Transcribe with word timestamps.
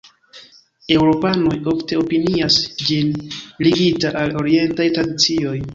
Eŭropanoj 0.95 1.59
ofte 1.73 1.99
opinias 2.05 2.59
ĝin 2.87 3.15
ligita 3.69 4.17
al 4.25 4.37
orientaj 4.45 4.93
tradicioj. 4.99 5.57